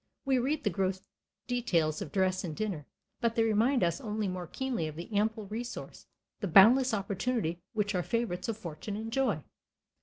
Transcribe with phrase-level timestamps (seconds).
[0.25, 1.01] We read the gross
[1.45, 2.87] details of dress and dinner.
[3.19, 6.07] But they remind us only more keenly of the ample resource,
[6.39, 9.43] the boundless opportunity which our favorites of fortune enjoy.